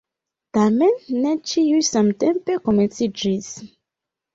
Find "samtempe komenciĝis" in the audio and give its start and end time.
1.93-3.57